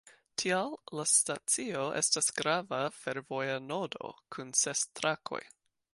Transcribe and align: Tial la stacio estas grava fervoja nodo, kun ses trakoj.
Tial 0.43 0.71
la 0.99 1.03
stacio 1.11 1.83
estas 2.01 2.31
grava 2.39 2.81
fervoja 3.03 3.61
nodo, 3.67 4.13
kun 4.37 4.51
ses 4.65 4.87
trakoj. 5.01 5.43